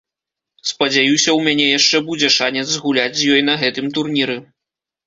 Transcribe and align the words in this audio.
Спадзяюся, 0.69 1.35
у 1.35 1.43
мяне 1.49 1.67
яшчэ 1.79 2.03
будзе 2.09 2.33
шанец 2.39 2.67
згуляць 2.73 3.13
з 3.21 3.33
ёй 3.37 3.41
на 3.53 3.61
гэтым 3.67 3.85
турніры. 4.01 4.43